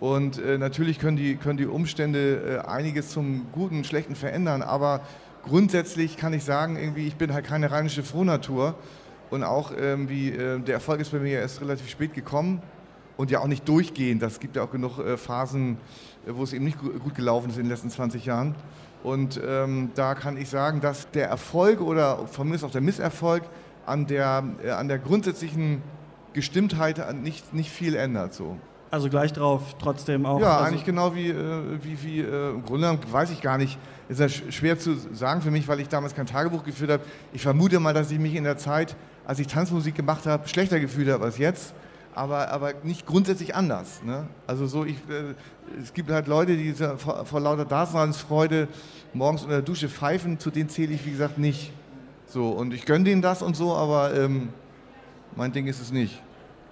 Und 0.00 0.38
äh, 0.38 0.58
natürlich 0.58 0.98
können 0.98 1.16
die, 1.16 1.36
können 1.36 1.56
die 1.56 1.66
Umstände 1.66 2.62
äh, 2.64 2.68
einiges 2.68 3.10
zum 3.10 3.46
Guten 3.52 3.84
Schlechten 3.84 4.14
verändern, 4.14 4.62
aber 4.62 5.00
grundsätzlich 5.42 6.16
kann 6.16 6.32
ich 6.32 6.44
sagen, 6.44 6.76
irgendwie, 6.76 7.06
ich 7.06 7.16
bin 7.16 7.32
halt 7.32 7.46
keine 7.46 7.70
rheinische 7.70 8.02
Frohnatur. 8.02 8.74
Und 9.28 9.42
auch 9.42 9.72
irgendwie, 9.72 10.30
äh, 10.30 10.60
der 10.60 10.74
Erfolg 10.74 11.00
ist 11.00 11.10
bei 11.10 11.18
mir 11.18 11.40
erst 11.40 11.60
relativ 11.60 11.88
spät 11.88 12.14
gekommen 12.14 12.62
und 13.16 13.30
ja 13.30 13.40
auch 13.40 13.48
nicht 13.48 13.68
durchgehend. 13.68 14.22
Das 14.22 14.38
gibt 14.38 14.56
ja 14.56 14.62
auch 14.62 14.70
genug 14.70 15.00
Phasen, 15.18 15.78
wo 16.26 16.44
es 16.44 16.52
eben 16.52 16.64
nicht 16.64 16.78
gut 16.78 17.14
gelaufen 17.14 17.50
ist 17.50 17.56
in 17.56 17.64
den 17.64 17.70
letzten 17.70 17.90
20 17.90 18.24
Jahren. 18.26 18.54
Und 19.06 19.40
ähm, 19.46 19.92
da 19.94 20.16
kann 20.16 20.36
ich 20.36 20.50
sagen, 20.50 20.80
dass 20.80 21.08
der 21.12 21.28
Erfolg 21.28 21.80
oder 21.80 22.26
von 22.26 22.48
mir 22.48 22.56
ist 22.56 22.64
auch 22.64 22.72
der 22.72 22.80
Misserfolg 22.80 23.44
an 23.86 24.08
der, 24.08 24.42
äh, 24.64 24.70
an 24.70 24.88
der 24.88 24.98
grundsätzlichen 24.98 25.80
Gestimmtheit 26.32 27.14
nicht, 27.14 27.54
nicht 27.54 27.70
viel 27.70 27.94
ändert. 27.94 28.34
So. 28.34 28.56
Also 28.90 29.08
gleich 29.08 29.32
drauf 29.32 29.76
trotzdem 29.78 30.26
auch. 30.26 30.40
Ja, 30.40 30.56
also 30.56 30.64
eigentlich 30.64 30.84
genau 30.84 31.14
wie, 31.14 31.28
äh, 31.28 31.78
wie, 31.84 32.02
wie 32.02 32.20
äh, 32.20 32.50
im 32.50 32.64
Grunde 32.64 32.88
genommen 32.88 32.98
weiß 33.08 33.30
ich 33.30 33.40
gar 33.42 33.58
nicht. 33.58 33.78
Ist 34.08 34.18
ja 34.18 34.28
schwer 34.28 34.76
zu 34.76 34.96
sagen 34.96 35.40
für 35.40 35.52
mich, 35.52 35.68
weil 35.68 35.78
ich 35.78 35.88
damals 35.88 36.16
kein 36.16 36.26
Tagebuch 36.26 36.64
geführt 36.64 36.90
habe. 36.90 37.04
Ich 37.32 37.42
vermute 37.42 37.78
mal, 37.78 37.94
dass 37.94 38.10
ich 38.10 38.18
mich 38.18 38.34
in 38.34 38.42
der 38.42 38.56
Zeit, 38.56 38.96
als 39.24 39.38
ich 39.38 39.46
Tanzmusik 39.46 39.94
gemacht 39.94 40.26
habe, 40.26 40.48
schlechter 40.48 40.80
gefühlt 40.80 41.08
habe 41.10 41.26
als 41.26 41.38
jetzt 41.38 41.74
aber, 42.16 42.50
aber 42.50 42.72
nicht 42.82 43.04
grundsätzlich 43.04 43.54
anders. 43.54 44.02
Ne? 44.02 44.26
Also 44.46 44.66
so, 44.66 44.84
ich, 44.86 44.96
äh, 45.08 45.34
es 45.80 45.92
gibt 45.92 46.10
halt 46.10 46.26
Leute, 46.26 46.56
die 46.56 46.72
vor, 46.72 47.26
vor, 47.26 47.40
lauter 47.40 47.66
Daseinsfreude 47.66 48.68
morgens 49.12 49.42
unter 49.42 49.56
der 49.56 49.62
Dusche 49.62 49.90
pfeifen, 49.90 50.38
zu 50.38 50.50
denen 50.50 50.70
zähle 50.70 50.94
ich, 50.94 51.04
wie 51.04 51.10
gesagt, 51.10 51.36
nicht. 51.36 51.72
So, 52.26 52.48
und 52.48 52.72
ich 52.72 52.86
gönne 52.86 53.04
denen 53.04 53.20
das 53.20 53.42
und 53.42 53.54
so, 53.54 53.74
aber 53.74 54.14
ähm, 54.14 54.48
mein 55.36 55.52
Ding 55.52 55.66
ist 55.66 55.80
es 55.80 55.92
nicht. 55.92 56.22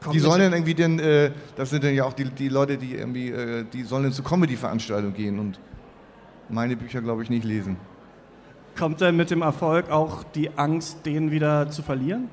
Kommt 0.03 0.15
die 0.15 0.21
sollen 0.21 0.41
dann 0.41 0.53
irgendwie 0.55 0.75
denn, 0.75 0.99
äh, 0.99 1.31
das 1.57 1.71
sind 1.71 1.85
dann 1.85 1.95
ja 1.95 2.05
auch 2.05 2.15
die, 2.15 2.25
die 2.25 2.49
Leute, 2.49 2.79
die 2.79 2.95
irgendwie, 2.95 3.31
äh, 3.31 3.65
die 3.71 3.83
sollen 3.83 4.05
dann 4.05 4.13
zu 4.13 4.23
Comedy-Veranstaltungen 4.23 5.15
gehen 5.15 5.39
und 5.39 5.61
meine 6.49 6.75
Bücher, 6.75 7.03
glaube 7.03 7.23
ich, 7.23 7.29
nicht 7.29 7.45
lesen. 7.45 7.77
Kommt 8.79 9.03
denn 9.03 9.17
mit 9.17 9.31
dem 9.31 9.43
Erfolg 9.43 9.91
auch 9.91 10.25
die 10.25 10.57
Angst, 10.57 11.05
den 11.05 11.31
wieder 11.31 11.71
zu 11.71 11.83
verlieren? 11.83 12.29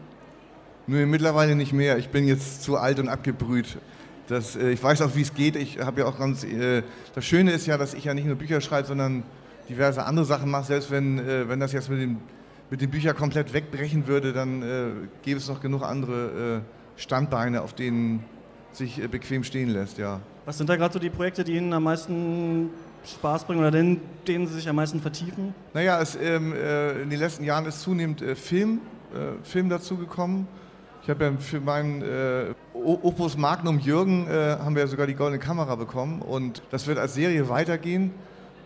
Nur 0.91 1.05
mittlerweile 1.05 1.55
nicht 1.55 1.71
mehr. 1.71 1.98
Ich 2.00 2.10
bin 2.10 2.27
jetzt 2.27 2.63
zu 2.63 2.75
alt 2.75 3.00
und 3.00 3.07
abgebrüht. 3.07 3.77
Das, 4.27 4.57
äh, 4.57 4.71
ich 4.71 4.83
weiß 4.83 5.01
auch, 5.03 5.15
wie 5.15 5.21
es 5.21 5.33
geht. 5.33 5.55
Ich 5.55 5.79
habe 5.79 6.01
ja 6.01 6.05
auch 6.05 6.19
ganz. 6.19 6.43
Äh, 6.43 6.83
das 7.15 7.24
Schöne 7.24 7.53
ist 7.53 7.65
ja, 7.65 7.77
dass 7.77 7.93
ich 7.93 8.03
ja 8.03 8.13
nicht 8.13 8.25
nur 8.25 8.36
Bücher 8.36 8.60
schreibe, 8.60 8.89
sondern 8.89 9.24
diverse 9.69 10.03
andere 10.03 10.25
Sachen 10.25 10.51
mache. 10.51 10.65
Selbst 10.65 10.91
wenn, 10.91 11.17
äh, 11.17 11.48
wenn 11.48 11.62
das 11.62 11.71
jetzt 11.71 11.89
mit, 11.89 12.01
dem, 12.01 12.17
mit 12.69 12.81
den 12.81 12.89
Büchern 12.89 13.15
komplett 13.15 13.53
wegbrechen 13.53 14.05
würde, 14.05 14.33
dann 14.33 14.62
äh, 14.63 14.89
gäbe 15.21 15.39
es 15.39 15.48
noch 15.48 15.62
genug 15.62 15.81
andere 15.83 16.62
äh, 16.98 17.00
Standbeine, 17.00 17.62
auf 17.62 17.74
denen 17.74 18.25
sich 18.74 19.01
äh, 19.01 19.07
bequem 19.07 19.45
stehen 19.45 19.69
lässt. 19.69 19.98
Ja. 19.98 20.19
Was 20.43 20.57
sind 20.57 20.69
da 20.69 20.75
gerade 20.75 20.93
so 20.93 21.00
die 21.00 21.10
Projekte, 21.10 21.45
die 21.45 21.55
Ihnen 21.55 21.71
am 21.71 21.83
meisten 21.83 22.69
Spaß 23.05 23.45
bringen 23.45 23.62
oder 23.62 23.71
denen, 23.71 24.01
denen 24.27 24.45
Sie 24.45 24.55
sich 24.55 24.67
am 24.67 24.75
meisten 24.75 25.00
vertiefen? 25.00 25.55
Naja, 25.74 26.01
es, 26.01 26.17
ähm, 26.17 26.53
in 27.01 27.10
den 27.10 27.19
letzten 27.19 27.45
Jahren 27.45 27.65
ist 27.65 27.79
zunehmend 27.79 28.21
Film, 28.36 28.81
Film 29.43 29.69
dazugekommen. 29.69 30.48
Ich 31.03 31.10
habe 31.10 31.25
ja 31.25 31.31
für 31.39 31.60
meinen 31.60 32.03
äh, 32.03 32.53
Opus 32.75 33.36
Magnum 33.36 33.79
Jürgen 33.79 34.27
äh, 34.27 34.58
haben 34.60 34.75
wir 34.75 34.84
ja 34.84 34.88
sogar 34.88 35.08
die 35.08 35.15
goldene 35.15 35.39
Kamera 35.39 35.75
bekommen 35.75 36.22
und 36.22 36.62
das 36.70 36.86
wird 36.86 37.00
als 37.00 37.15
Serie 37.15 37.50
weitergehen, 37.50 38.12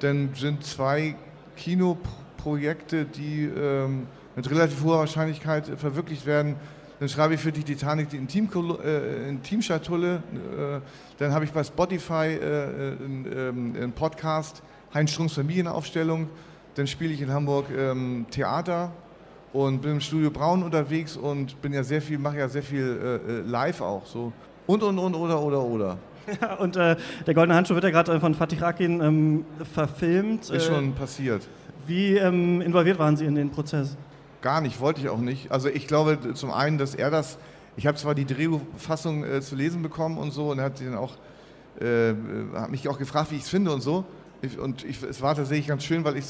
denn 0.02 0.32
sind 0.36 0.66
zwei 0.66 1.16
Kinoprojekte, 1.56 3.06
die 3.06 3.46
ähm, 3.46 4.08
mit 4.36 4.52
relativ 4.52 4.84
hoher 4.84 5.00
Wahrscheinlichkeit 5.00 5.66
verwirklicht 5.78 6.26
werden. 6.26 6.58
Dann 7.00 7.08
schreibe 7.08 7.36
ich 7.36 7.40
für 7.40 7.54
die 7.54 7.64
Titanic 7.64 8.10
die 8.10 8.18
äh, 8.18 9.30
Intimschatulle. 9.30 10.16
Äh, 10.16 10.82
dann 11.18 11.32
habe 11.32 11.46
ich 11.46 11.54
bei 11.54 11.64
Spotify 11.64 12.36
äh, 12.36 12.98
einen, 13.02 13.76
ähm, 13.80 13.92
Podcast 13.94 14.62
Heinz 14.94 15.12
Strunks 15.12 15.34
Familienaufstellung. 15.34 16.28
Dann 16.76 16.88
spiele 16.88 17.14
ich 17.14 17.22
in 17.22 17.32
Hamburg 17.32 17.68
ähm, 17.74 18.26
Theater 18.30 18.92
und 19.56 19.82
bin 19.82 19.92
im 19.92 20.02
Studio 20.02 20.30
Braun 20.30 20.64
unterwegs 20.64 21.16
und 21.16 21.62
bin 21.62 21.72
ja 21.72 21.82
sehr 21.82 22.02
viel, 22.02 22.18
mache 22.18 22.40
ja 22.40 22.50
sehr 22.50 22.62
viel 22.62 23.22
äh, 23.26 23.32
äh 23.32 23.42
live 23.42 23.80
auch 23.80 24.06
so. 24.06 24.34
Und, 24.68 24.84
und, 24.84 25.00
und, 25.00 25.16
oder, 25.16 25.42
oder, 25.42 25.64
oder. 25.64 25.98
Ja, 26.42 26.56
und 26.56 26.76
äh, 26.76 26.96
der 27.28 27.34
Goldene 27.36 27.56
Handschuh 27.56 27.76
wird 27.76 27.84
ja 27.84 27.92
gerade 27.92 28.14
äh, 28.14 28.20
von 28.20 28.34
Fatih 28.34 28.60
Akin 28.62 29.00
ähm, 29.00 29.46
verfilmt. 29.74 30.50
Ist 30.50 30.66
schon 30.66 30.94
passiert. 30.94 31.48
Wie 31.86 32.18
ähm, 32.18 32.62
involviert 32.62 32.98
waren 32.98 33.16
Sie 33.16 33.26
in 33.26 33.36
den 33.36 33.52
Prozess? 33.52 33.96
Gar 34.42 34.62
nicht, 34.62 34.80
wollte 34.80 35.02
ich 35.02 35.10
auch 35.10 35.20
nicht. 35.20 35.52
Also 35.52 35.70
ich 35.70 35.88
glaube 35.88 36.34
zum 36.34 36.52
einen, 36.52 36.80
dass 36.80 36.96
er 36.96 37.12
das, 37.12 37.38
ich 37.78 37.86
habe 37.86 37.96
zwar 37.98 38.16
die 38.16 38.26
Drehbuchfassung 38.26 39.24
äh, 39.24 39.42
zu 39.42 39.56
lesen 39.56 39.84
bekommen 39.84 40.18
und 40.18 40.32
so 40.32 40.50
und 40.50 40.58
er 40.58 40.66
hat 40.66 40.82
dann 40.82 40.96
auch, 40.96 41.14
äh, 41.80 42.16
hat 42.56 42.72
mich 42.72 42.88
auch 42.90 42.98
gefragt, 42.98 43.32
wie 43.32 43.36
ich 43.36 43.44
es 43.44 43.50
finde 43.50 43.72
und 43.72 43.82
so. 43.82 44.04
Ich, 44.42 44.58
und 44.58 44.84
ich, 44.84 45.02
es 45.04 45.22
war 45.22 45.36
tatsächlich 45.36 45.68
ganz 45.68 45.84
schön, 45.84 46.04
weil 46.04 46.18
ich 46.18 46.26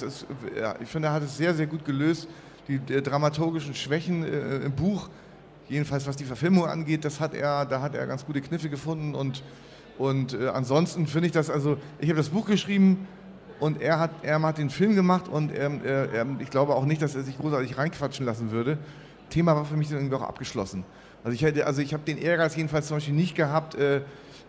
ja, 0.60 0.76
ich 0.82 0.90
finde, 0.90 1.08
er 1.08 1.14
hat 1.14 1.24
es 1.24 1.38
sehr, 1.38 1.54
sehr 1.54 1.68
gut 1.68 1.86
gelöst. 1.86 2.28
Die 2.68 2.76
äh, 2.94 3.02
dramaturgischen 3.02 3.76
Schwächen 3.76 4.24
äh, 4.24 4.58
im 4.58 4.72
Buch, 4.72 5.10
jedenfalls 5.70 6.08
was 6.08 6.16
die 6.16 6.26
Verfilmung 6.26 6.66
angeht, 6.66 7.06
das 7.06 7.20
hat 7.20 7.34
er, 7.34 7.66
da 7.66 7.82
hat 7.82 7.96
er 7.96 8.08
ganz 8.08 8.26
gute 8.26 8.42
Kniffe 8.42 8.70
gefunden 8.70 9.16
und 9.16 9.44
und 9.98 10.34
äh, 10.34 10.50
ansonsten 10.50 11.08
finde 11.08 11.28
ich 11.28 11.32
das, 11.32 11.50
also 11.50 11.78
ich 12.00 12.10
habe 12.10 12.18
das 12.18 12.28
Buch 12.28 12.46
geschrieben, 12.46 13.08
und 13.60 13.82
er 13.82 14.00
hat, 14.00 14.12
er 14.22 14.42
hat 14.42 14.58
den 14.58 14.70
Film 14.70 14.96
gemacht 14.96 15.28
und 15.28 15.52
er, 15.52 15.84
er, 15.84 16.26
ich 16.40 16.50
glaube 16.50 16.76
auch 16.76 16.86
nicht, 16.86 17.02
dass 17.02 17.16
er 17.16 17.24
sich 17.24 17.38
großartig 17.38 17.78
reinquatschen 17.78 18.26
lassen 18.26 18.52
würde. 18.52 18.78
Thema 19.30 19.56
war 19.56 19.66
für 19.66 19.78
mich 19.78 19.90
dann 19.90 20.00
irgendwie 20.00 20.16
auch 20.16 20.28
abgeschlossen. 20.28 20.84
Also 21.24 21.36
ich, 21.36 21.66
also 21.66 21.82
ich 21.82 21.94
habe 21.94 22.04
den 22.04 22.18
Ehrgeiz 22.18 22.56
jedenfalls 22.56 22.88
zum 22.88 22.98
Beispiel 22.98 23.14
nicht 23.14 23.36
gehabt, 23.36 23.76
äh, 23.76 24.02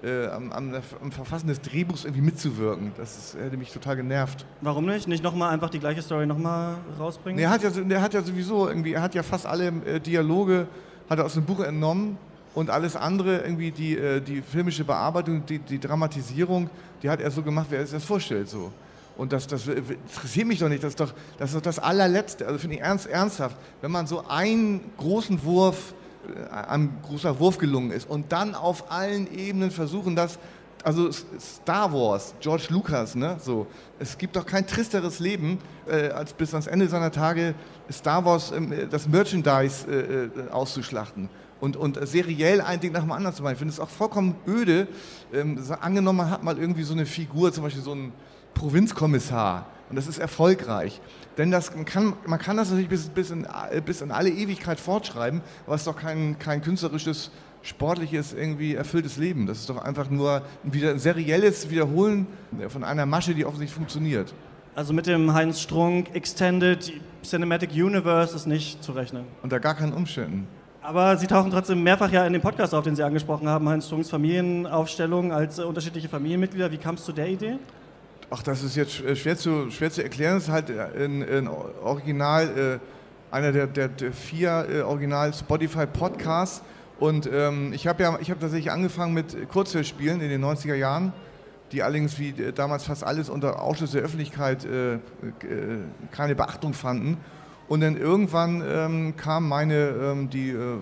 äh, 0.02 0.26
am, 0.26 0.52
am, 0.52 0.74
am, 1.02 1.12
Verfassen 1.12 1.48
des 1.48 1.60
Drehbuchs 1.60 2.04
irgendwie 2.04 2.22
mitzuwirken. 2.22 2.92
Das 2.96 3.16
ist, 3.16 3.36
hätte 3.40 3.56
mich 3.56 3.72
total 3.72 3.96
genervt. 3.96 4.44
Warum 4.60 4.86
nicht? 4.86 5.08
Nicht 5.08 5.22
nochmal 5.22 5.52
einfach 5.52 5.70
die 5.70 5.78
gleiche 5.78 6.02
Story 6.02 6.26
nochmal 6.26 6.76
rausbringen? 6.98 7.36
Nee, 7.36 7.44
er, 7.44 7.50
hat 7.50 7.62
ja, 7.62 7.70
er 7.88 8.02
hat 8.02 8.14
ja 8.14 8.22
sowieso 8.22 8.68
irgendwie, 8.68 8.92
er 8.92 9.02
hat 9.02 9.14
ja 9.14 9.22
fast 9.22 9.46
alle 9.46 9.68
äh, 9.86 10.00
Dialoge 10.00 10.66
hat 11.08 11.18
er 11.18 11.24
aus 11.24 11.34
dem 11.34 11.44
Buch 11.44 11.60
entnommen 11.60 12.18
und 12.54 12.70
alles 12.70 12.96
andere, 12.96 13.38
irgendwie 13.38 13.70
die, 13.70 13.96
äh, 13.96 14.20
die 14.20 14.42
filmische 14.42 14.84
Bearbeitung, 14.84 15.44
die, 15.46 15.58
die 15.58 15.78
Dramatisierung, 15.78 16.70
die 17.02 17.10
hat 17.10 17.20
er 17.20 17.30
so 17.30 17.42
gemacht, 17.42 17.66
wie 17.70 17.76
er 17.76 17.82
es 17.82 17.90
sich 17.90 17.98
das 17.98 18.04
vorstellt. 18.04 18.48
So. 18.48 18.72
Und 19.16 19.32
das, 19.32 19.46
das 19.46 19.66
interessiert 19.66 20.46
mich 20.46 20.58
doch 20.58 20.68
nicht. 20.68 20.82
Das 20.82 20.90
ist 20.90 21.00
doch 21.00 21.12
das, 21.38 21.50
ist 21.50 21.56
doch 21.56 21.62
das 21.62 21.78
allerletzte. 21.78 22.46
Also 22.46 22.58
finde 22.58 22.76
ich 22.76 22.82
ernst, 22.82 23.06
ernsthaft. 23.06 23.56
Wenn 23.80 23.90
man 23.90 24.06
so 24.06 24.26
einen 24.28 24.80
großen 24.98 25.42
Wurf, 25.44 25.92
äh, 25.92 25.95
ein 26.50 26.98
großer 27.02 27.38
Wurf 27.38 27.58
gelungen 27.58 27.90
ist 27.90 28.08
und 28.08 28.32
dann 28.32 28.54
auf 28.54 28.90
allen 28.90 29.32
Ebenen 29.32 29.70
versuchen, 29.70 30.16
das 30.16 30.38
also 30.84 31.10
Star 31.10 31.92
Wars, 31.92 32.32
George 32.38 32.66
Lucas, 32.70 33.16
ne? 33.16 33.36
So, 33.40 33.66
es 33.98 34.16
gibt 34.16 34.36
doch 34.36 34.46
kein 34.46 34.64
tristeres 34.68 35.18
Leben, 35.18 35.58
äh, 35.88 36.10
als 36.10 36.32
bis 36.32 36.54
ans 36.54 36.68
Ende 36.68 36.86
seiner 36.86 37.10
Tage 37.10 37.56
Star 37.90 38.24
Wars, 38.24 38.52
äh, 38.52 38.86
das 38.88 39.08
Merchandise 39.08 39.84
äh, 39.90 40.26
äh, 40.26 40.50
auszuschlachten 40.50 41.28
und, 41.60 41.76
und 41.76 41.98
seriell 42.06 42.60
ein 42.60 42.78
Ding 42.78 42.92
nach 42.92 43.00
dem 43.00 43.10
anderen 43.10 43.34
zu 43.34 43.42
machen. 43.42 43.54
Ich 43.54 43.58
finde 43.58 43.72
es 43.72 43.80
auch 43.80 43.88
vollkommen 43.88 44.36
öde. 44.46 44.86
Ähm, 45.32 45.60
angenommen, 45.80 46.18
man 46.18 46.30
hat 46.30 46.44
mal 46.44 46.56
irgendwie 46.56 46.84
so 46.84 46.92
eine 46.92 47.04
Figur, 47.04 47.52
zum 47.52 47.64
Beispiel 47.64 47.82
so 47.82 47.92
ein 47.92 48.12
Provinzkommissar 48.54 49.66
und 49.88 49.96
das 49.96 50.06
ist 50.06 50.18
erfolgreich. 50.18 51.00
Denn 51.38 51.50
das, 51.50 51.74
man, 51.74 51.84
kann, 51.84 52.14
man 52.26 52.38
kann 52.38 52.56
das 52.56 52.70
natürlich 52.70 52.88
bis, 52.88 53.08
bis, 53.08 53.30
in, 53.30 53.46
bis 53.84 54.00
in 54.00 54.10
alle 54.10 54.30
Ewigkeit 54.30 54.80
fortschreiben, 54.80 55.42
aber 55.66 55.74
es 55.74 55.82
ist 55.82 55.86
doch 55.86 55.96
kein, 55.96 56.38
kein 56.38 56.62
künstlerisches, 56.62 57.30
sportliches, 57.62 58.32
irgendwie 58.32 58.74
erfülltes 58.74 59.16
Leben. 59.16 59.46
Das 59.46 59.58
ist 59.58 59.68
doch 59.68 59.78
einfach 59.78 60.10
nur 60.10 60.42
ein, 60.64 60.72
wieder, 60.72 60.98
serielles 60.98 61.70
Wiederholen 61.70 62.26
von 62.68 62.84
einer 62.84 63.06
Masche, 63.06 63.34
die 63.34 63.44
offensichtlich 63.44 63.74
funktioniert. 63.74 64.32
Also 64.74 64.92
mit 64.92 65.06
dem 65.06 65.32
Heinz 65.32 65.60
Strunk 65.60 66.14
Extended 66.14 66.92
Cinematic 67.22 67.70
Universe 67.72 68.36
ist 68.36 68.46
nicht 68.46 68.84
zu 68.84 68.92
rechnen. 68.92 69.24
Unter 69.42 69.58
gar 69.58 69.74
keinen 69.74 69.92
Umständen. 69.92 70.46
Aber 70.82 71.16
Sie 71.16 71.26
tauchen 71.26 71.50
trotzdem 71.50 71.82
mehrfach 71.82 72.12
ja 72.12 72.24
in 72.26 72.32
dem 72.32 72.42
Podcast 72.42 72.72
auf, 72.74 72.84
den 72.84 72.94
Sie 72.94 73.02
angesprochen 73.02 73.48
haben, 73.48 73.68
Heinz 73.68 73.86
Strunks 73.86 74.08
Familienaufstellung 74.08 75.32
als 75.32 75.58
unterschiedliche 75.58 76.08
Familienmitglieder. 76.08 76.70
Wie 76.70 76.76
kam 76.76 76.94
es 76.94 77.04
zu 77.04 77.12
der 77.12 77.28
Idee? 77.28 77.58
Ach, 78.28 78.42
das 78.42 78.64
ist 78.64 78.74
jetzt 78.74 78.94
schwer 79.16 79.36
zu, 79.36 79.70
schwer 79.70 79.90
zu 79.90 80.02
erklären. 80.02 80.34
Das 80.34 80.44
ist 80.44 80.50
halt 80.50 80.70
ein, 80.70 81.22
ein 81.22 81.46
Original, 81.48 82.80
äh, 82.80 83.34
einer 83.34 83.52
der, 83.52 83.68
der, 83.68 83.86
der 83.86 84.12
vier 84.12 84.66
äh, 84.68 84.80
Original 84.80 85.32
Spotify 85.32 85.86
Podcasts. 85.86 86.62
Und 86.98 87.30
ähm, 87.32 87.72
ich 87.72 87.86
habe 87.86 88.02
ja, 88.02 88.18
ich 88.20 88.26
tatsächlich 88.26 88.72
angefangen 88.72 89.14
mit 89.14 89.48
Kurzhörspielen 89.48 90.20
in 90.20 90.28
den 90.28 90.44
90er 90.44 90.74
Jahren, 90.74 91.12
die 91.70 91.84
allerdings 91.84 92.18
wie 92.18 92.30
äh, 92.30 92.52
damals 92.52 92.84
fast 92.84 93.04
alles 93.04 93.28
unter 93.28 93.62
Ausschluss 93.62 93.92
der 93.92 94.02
Öffentlichkeit 94.02 94.64
äh, 94.64 94.94
äh, 94.94 94.98
keine 96.10 96.34
Beachtung 96.34 96.74
fanden. 96.74 97.18
Und 97.68 97.80
dann 97.80 97.96
irgendwann 97.96 98.60
ähm, 98.66 99.16
kam 99.16 99.48
meine, 99.48 99.74
ähm, 99.74 100.30
die, 100.30 100.50
äh, 100.50 100.78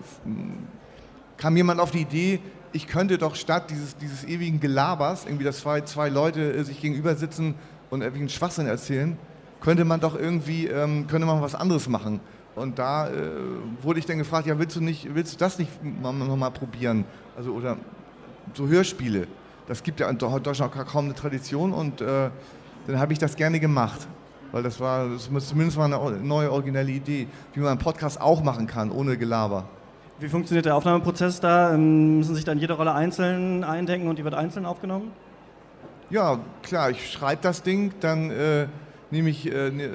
kam 1.37 1.57
jemand 1.59 1.79
auf 1.79 1.91
die 1.91 2.01
Idee, 2.01 2.41
ich 2.75 2.89
könnte 2.89 3.19
doch 3.19 3.37
statt 3.37 3.71
dieses, 3.71 3.97
dieses 3.97 4.25
ewigen 4.25 4.59
Gelabers, 4.59 5.25
irgendwie, 5.25 5.45
dass 5.45 5.61
zwei, 5.61 5.81
zwei 5.83 6.09
Leute 6.09 6.53
äh, 6.53 6.65
sich 6.65 6.81
gegenüber 6.81 7.15
sitzen 7.15 7.55
und 7.89 8.03
irgendwie 8.03 8.21
einen 8.21 8.29
Schwachsinn 8.29 8.67
erzählen, 8.67 9.17
könnte 9.61 9.85
man 9.85 10.01
doch 10.01 10.19
irgendwie, 10.19 10.67
ähm, 10.67 11.07
könnte 11.07 11.27
man 11.27 11.41
was 11.41 11.55
anderes 11.55 11.89
machen. 11.89 12.21
Und 12.57 12.79
da 12.79 13.09
äh, 13.09 13.13
wurde 13.81 14.01
ich 14.01 14.07
dann 14.07 14.19
gefragt, 14.19 14.47
ja, 14.49 14.59
willst 14.59 14.75
du, 14.77 14.81
nicht, 14.81 15.15
willst 15.15 15.35
du 15.35 15.39
das 15.39 15.59
nicht 15.59 15.71
nochmal 16.03 16.51
probieren? 16.51 17.05
Also, 17.37 17.53
oder 17.53 17.77
so 18.55 18.67
Hörspiele. 18.67 19.29
Das 19.69 19.83
gibt 19.83 20.01
ja 20.01 20.11
in 20.11 20.19
Deutschland 20.19 20.77
auch 20.77 20.87
kaum 20.87 21.07
eine 21.07 21.15
Tradition 21.15 21.73
und 21.73 22.01
äh, 22.01 22.31
dann 22.87 22.99
habe 22.99 23.13
ich 23.13 23.19
das 23.19 23.37
gerne 23.37 23.61
gemacht. 23.61 24.07
Weil 24.53 24.63
das 24.63 24.79
war, 24.79 25.09
das 25.09 25.49
zumindest 25.49 25.79
mal 25.79 25.93
eine 25.93 26.19
neue, 26.19 26.53
originelle 26.53 26.91
Idee, 26.91 27.29
wie 27.55 27.61
man 27.61 27.71
einen 27.71 27.79
Podcast 27.79 28.21
auch 28.21 28.43
machen 28.43 28.67
kann, 28.67 28.91
ohne 28.91 29.17
Gelaber. 29.17 29.69
Wie 30.21 30.29
funktioniert 30.29 30.67
der 30.67 30.77
Aufnahmeprozess 30.77 31.41
da? 31.41 31.75
Ähm, 31.75 32.19
müssen 32.19 32.35
sich 32.35 32.45
dann 32.45 32.59
jede 32.59 32.75
Rolle 32.75 32.93
einzeln 32.93 33.65
eindenken 33.65 34.09
und 34.09 34.19
die 34.19 34.25
wird 34.25 34.35
einzeln 34.35 34.65
aufgenommen? 34.65 35.11
Ja, 36.11 36.39
klar, 36.63 36.91
ich 36.91 37.11
schreibe 37.11 37.43
das 37.43 37.63
Ding, 37.63 37.93
dann 38.01 38.31
äh, 38.31 38.67
nehme 39.11 39.31
ich, 39.31 39.51
äh, 39.51 39.71
ne, 39.71 39.91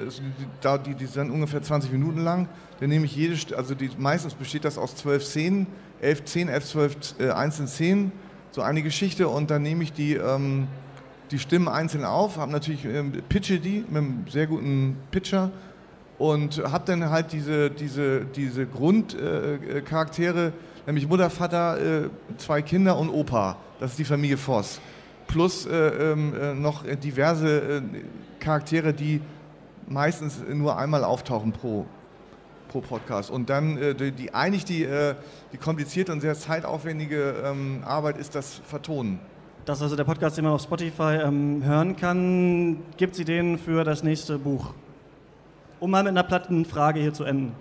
die, 0.86 0.94
die 0.94 1.06
sind 1.06 1.30
ungefähr 1.30 1.62
20 1.62 1.90
Minuten 1.92 2.22
lang, 2.22 2.48
dann 2.80 2.90
nehme 2.90 3.06
ich 3.06 3.16
jede, 3.16 3.36
also 3.56 3.74
die, 3.74 3.90
meistens 3.96 4.34
besteht 4.34 4.64
das 4.64 4.76
aus 4.76 4.96
zwölf 4.96 5.24
Szenen, 5.24 5.66
elf 6.00 6.26
Szenen, 6.26 6.52
elf, 6.52 6.64
zwölf 6.66 6.96
äh, 7.18 7.30
einzelne 7.30 7.68
Szenen, 7.68 8.12
so 8.50 8.60
eine 8.60 8.82
Geschichte 8.82 9.28
und 9.28 9.50
dann 9.50 9.62
nehme 9.62 9.82
ich 9.84 9.92
die, 9.92 10.14
ähm, 10.14 10.66
die 11.30 11.38
Stimmen 11.38 11.68
einzeln 11.68 12.04
auf, 12.04 12.36
habe 12.36 12.52
natürlich, 12.52 12.84
ähm, 12.84 13.12
pitche 13.28 13.60
die 13.60 13.84
mit 13.88 13.96
einem 13.96 14.24
sehr 14.28 14.46
guten 14.46 14.96
Pitcher 15.10 15.50
und 16.20 16.62
habe 16.70 16.84
dann 16.84 17.08
halt 17.08 17.32
diese, 17.32 17.70
diese, 17.70 18.26
diese 18.26 18.66
Grundcharaktere, 18.66 20.52
nämlich 20.86 21.08
Mutter, 21.08 21.30
Vater, 21.30 21.80
äh, 21.80 22.10
zwei 22.36 22.60
Kinder 22.60 22.98
und 22.98 23.08
Opa. 23.08 23.56
Das 23.80 23.92
ist 23.92 23.98
die 23.98 24.04
Familie 24.04 24.36
Voss. 24.36 24.82
Plus 25.26 25.64
äh, 25.64 25.72
ähm, 25.72 26.34
äh, 26.38 26.52
noch 26.52 26.84
diverse 26.84 27.82
Charaktere, 28.38 28.92
die 28.92 29.22
meistens 29.88 30.42
nur 30.46 30.76
einmal 30.76 31.04
auftauchen 31.04 31.52
pro, 31.52 31.86
pro 32.68 32.82
Podcast. 32.82 33.30
Und 33.30 33.48
dann 33.48 33.78
die, 33.98 34.12
die, 34.12 34.34
eigentlich 34.34 34.66
die, 34.66 34.86
die 35.52 35.56
komplizierte 35.56 36.12
und 36.12 36.20
sehr 36.20 36.34
zeitaufwendige 36.34 37.34
ähm, 37.44 37.82
Arbeit 37.84 38.18
ist 38.18 38.34
das 38.34 38.60
Vertonen. 38.66 39.18
Das 39.64 39.78
ist 39.78 39.82
also 39.84 39.96
der 39.96 40.04
Podcast, 40.04 40.36
den 40.36 40.44
man 40.44 40.52
auf 40.52 40.62
Spotify 40.62 41.18
ähm, 41.22 41.64
hören 41.64 41.96
kann. 41.96 42.76
Gibt 42.96 43.14
es 43.14 43.20
Ideen 43.20 43.58
für 43.58 43.84
das 43.84 44.02
nächste 44.02 44.38
Buch? 44.38 44.74
Um 45.80 45.90
mal 45.90 46.02
mit 46.02 46.10
einer 46.10 46.22
platten 46.22 46.64
Frage 46.64 47.00
hier 47.00 47.12
zu 47.12 47.24
enden. 47.24 47.54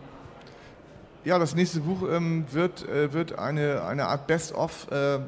Ja, 1.25 1.39
das 1.39 1.55
nächste 1.55 1.81
Buch 1.81 2.03
ähm, 2.09 2.45
wird, 2.51 2.87
äh, 2.87 3.11
wird 3.11 3.37
eine, 3.37 3.83
eine 3.83 4.05
Art 4.05 4.27
Best-of 4.27 4.87
äh, 4.91 5.19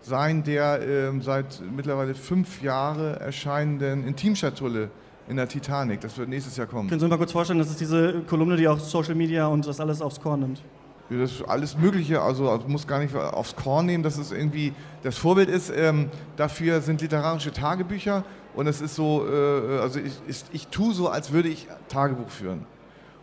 sein 0.00 0.42
der 0.42 0.82
äh, 0.82 1.20
seit 1.20 1.62
mittlerweile 1.74 2.14
fünf 2.14 2.60
Jahren 2.62 3.14
erscheinenden 3.14 4.06
Intimschatulle 4.06 4.90
in 5.28 5.36
der 5.36 5.48
Titanic. 5.48 6.00
Das 6.00 6.18
wird 6.18 6.28
nächstes 6.28 6.56
Jahr 6.56 6.66
kommen. 6.66 6.88
Können 6.88 6.98
Sie 6.98 7.04
sich 7.04 7.10
mal 7.10 7.18
kurz 7.18 7.32
vorstellen, 7.32 7.60
das 7.60 7.70
ist 7.70 7.80
diese 7.80 8.22
Kolumne, 8.28 8.56
die 8.56 8.66
auch 8.66 8.78
Social 8.78 9.14
Media 9.14 9.46
und 9.46 9.66
das 9.66 9.80
alles 9.80 10.02
aufs 10.02 10.20
Korn 10.20 10.40
nimmt? 10.40 10.62
Das 11.10 11.42
alles 11.42 11.76
Mögliche, 11.76 12.22
also, 12.22 12.48
also 12.48 12.66
muss 12.68 12.86
gar 12.86 12.98
nicht 12.98 13.14
aufs 13.14 13.54
Korn 13.54 13.86
nehmen, 13.86 14.02
dass 14.02 14.16
es 14.16 14.32
irgendwie 14.32 14.72
das 15.02 15.18
Vorbild 15.18 15.50
ist. 15.50 15.70
Ähm, 15.74 16.08
dafür 16.36 16.80
sind 16.80 17.02
literarische 17.02 17.52
Tagebücher 17.52 18.24
und 18.54 18.66
es 18.66 18.80
ist 18.80 18.94
so, 18.94 19.26
äh, 19.26 19.78
also 19.80 20.00
ich, 20.00 20.14
ich, 20.26 20.44
ich 20.52 20.68
tue 20.68 20.94
so, 20.94 21.08
als 21.08 21.32
würde 21.32 21.48
ich 21.48 21.66
Tagebuch 21.88 22.30
führen. 22.30 22.64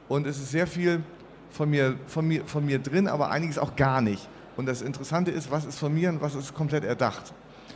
Und 0.07 0.27
es 0.27 0.37
ist 0.37 0.51
sehr 0.51 0.67
viel 0.67 1.01
von 1.49 1.69
mir, 1.69 1.95
von, 2.07 2.27
mir, 2.27 2.45
von 2.45 2.65
mir 2.65 2.79
drin, 2.79 3.07
aber 3.07 3.31
einiges 3.31 3.57
auch 3.57 3.75
gar 3.75 4.01
nicht. 4.01 4.27
Und 4.57 4.65
das 4.65 4.81
Interessante 4.81 5.31
ist, 5.31 5.51
was 5.51 5.65
ist 5.65 5.79
von 5.79 5.93
mir 5.93 6.09
und 6.09 6.21
was 6.21 6.35
ist 6.35 6.53
komplett 6.53 6.83
erdacht. 6.83 7.33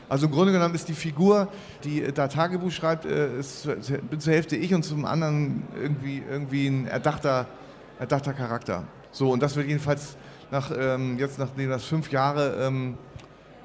Also 0.10 0.26
im 0.26 0.32
Grunde 0.32 0.52
genommen 0.52 0.76
ist 0.76 0.90
die 0.90 0.94
Figur, 0.94 1.48
die 1.84 2.12
da 2.14 2.28
Tagebuch 2.28 2.72
schreibt, 2.72 3.06
äh, 3.06 3.40
ist, 3.40 3.68
bin 4.10 4.20
zur 4.20 4.34
Hälfte 4.34 4.56
ich 4.56 4.74
und 4.74 4.84
zum 4.84 5.06
anderen 5.06 5.64
irgendwie, 5.82 6.22
irgendwie 6.30 6.68
ein 6.68 6.88
erdachter, 6.88 7.48
erdachter 8.00 8.34
Charakter. 8.34 8.84
So, 9.14 9.32
und 9.32 9.42
das 9.42 9.56
wird 9.56 9.68
jedenfalls 9.68 10.18
nach, 10.52 10.72
ähm, 10.76 11.18
jetzt 11.20 11.40
nachdem 11.40 11.70
das 11.70 11.86
fünf 11.86 12.12
Jahre 12.12 12.58
ähm, 12.60 12.98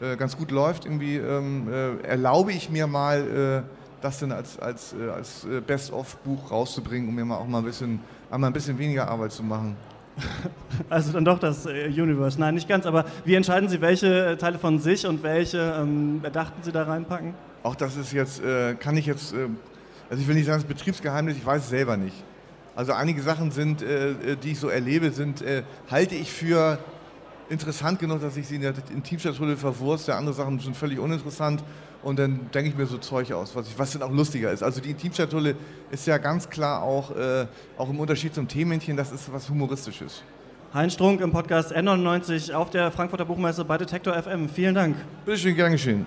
äh, 0.01 0.17
ganz 0.17 0.37
gut 0.37 0.51
läuft, 0.51 0.85
irgendwie 0.85 1.17
ähm, 1.17 1.69
äh, 1.73 2.07
erlaube 2.07 2.53
ich 2.53 2.71
mir 2.71 2.87
mal, 2.87 3.65
äh, 3.67 4.03
das 4.03 4.21
dann 4.21 4.31
als, 4.31 4.59
als, 4.59 4.95
äh, 4.95 5.11
als 5.11 5.45
äh, 5.45 5.61
Best-of-Buch 5.61 6.51
rauszubringen, 6.51 7.09
um 7.09 7.15
mir 7.15 7.25
mal 7.25 7.39
auch 7.39 7.47
mal 7.47 7.59
ein 7.59 7.65
bisschen, 7.65 7.99
einmal 8.31 8.51
ein 8.51 8.53
bisschen 8.53 8.79
weniger 8.79 9.09
Arbeit 9.09 9.33
zu 9.33 9.43
machen. 9.43 9.77
Also 10.91 11.13
dann 11.13 11.25
doch 11.25 11.39
das 11.39 11.67
äh, 11.67 11.87
Universe. 11.89 12.39
Nein, 12.39 12.55
nicht 12.55 12.69
ganz, 12.69 12.87
aber 12.87 13.05
wie 13.25 13.35
entscheiden 13.35 13.69
Sie, 13.69 13.81
welche 13.81 14.37
Teile 14.39 14.59
von 14.59 14.79
sich 14.79 15.07
und 15.07 15.23
welche 15.23 15.59
ähm, 15.81 16.23
dachten 16.33 16.63
Sie 16.63 16.73
da 16.73 16.85
reinpacken? 16.85 17.35
Auch 17.63 17.75
das 17.75 17.97
ist 17.97 18.13
jetzt, 18.13 18.43
äh, 18.43 18.75
kann 18.75 18.97
ich 18.97 19.07
jetzt, 19.07 19.35
also 20.11 20.23
ich 20.23 20.29
will 20.29 20.35
nicht 20.35 20.47
sagen, 20.47 20.63
das 20.63 20.65
ist 20.65 20.69
Betriebsgeheimnis, 20.69 21.37
ich 21.37 21.45
weiß 21.45 21.63
es 21.63 21.69
selber 21.69 21.97
nicht. 21.97 22.15
Also 22.79 22.93
einige 22.93 23.21
Sachen 23.23 23.51
sind, 23.51 23.83
äh, 23.83 24.37
die 24.37 24.53
ich 24.53 24.61
so 24.61 24.69
erlebe, 24.69 25.11
sind, 25.11 25.43
halte 25.91 26.15
ich 26.15 26.31
für 26.31 26.79
interessant 27.49 27.99
genug, 27.99 28.21
dass 28.21 28.37
ich 28.37 28.47
sie 28.47 28.55
in 28.55 28.63
der 28.63 28.75
Intimschatulle 28.95 29.57
verwurste. 29.57 30.15
Andere 30.15 30.35
Sachen 30.35 30.61
sind 30.61 30.77
völlig 30.77 31.01
uninteressant. 31.01 31.65
Und 32.03 32.19
dann 32.19 32.49
denke 32.55 32.71
ich 32.71 32.77
mir 32.77 32.87
so 32.87 32.99
Zeug 32.99 33.33
aus, 33.33 33.57
was, 33.57 33.69
ich, 33.69 33.79
was 33.79 33.91
dann 33.93 34.03
auch 34.03 34.13
lustiger 34.13 34.53
ist. 34.53 34.63
Also 34.63 34.81
die 34.81 34.91
Intimschatulle 34.91 35.57
ist 35.91 36.07
ja 36.07 36.19
ganz 36.19 36.49
klar 36.49 36.83
auch, 36.83 37.15
äh, 37.17 37.47
auch 37.77 37.91
im 37.91 37.99
Unterschied 37.99 38.35
zum 38.35 38.47
Themenchen, 38.47 38.97
das 38.97 39.11
ist 39.11 39.33
was 39.33 39.49
Humoristisches. 39.49 40.23
Heinz 40.73 40.93
Strunk 40.93 41.21
im 41.21 41.33
Podcast 41.33 41.75
N99 41.75 42.53
auf 42.53 42.71
der 42.71 42.93
Frankfurter 42.93 43.25
Buchmesse 43.25 43.65
bei 43.65 43.79
Detektor 43.79 44.15
FM. 44.15 44.49
Vielen 44.49 44.75
Dank. 44.75 44.97
Bitte 45.25 45.39
schön, 45.39 45.57
gern 45.57 45.73
geschehen. 45.73 46.07